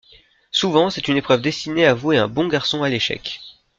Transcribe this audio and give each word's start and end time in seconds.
Souvent 0.49 0.89
c'est 0.89 1.09
une 1.09 1.17
épreuve 1.17 1.43
destinée 1.43 1.85
à 1.85 1.93
vouer 1.93 2.17
un 2.17 2.27
bon 2.27 2.47
garçon 2.47 2.81
à 2.81 2.89
l'échec. 2.89 3.39